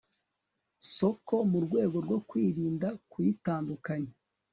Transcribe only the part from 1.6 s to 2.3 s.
rwego rwo